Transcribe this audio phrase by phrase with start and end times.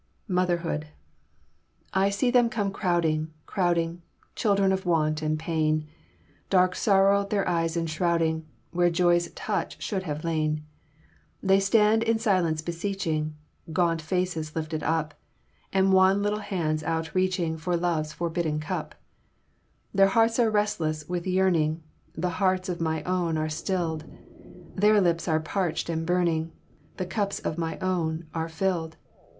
[0.27, 0.87] MOTHERHOOD
[1.93, 4.01] I see them come crowding, crowding,
[4.33, 5.85] Children of want and pain,
[6.49, 10.63] Dark sorrow their eyes enshrouding, Where joy's touch should have lain.
[11.43, 13.35] They stand in silence beseeching,
[13.71, 15.13] Gaunt faces lifted up,
[15.71, 18.95] And wan little hands outreaching For Love's forbidden cup.
[19.93, 21.83] Their hearts are restless with yearning,
[22.17, 24.05] The hearts of my own are stilled,
[24.75, 26.51] Their lips are parched and burning,
[26.97, 28.97] The cups of my own are filled!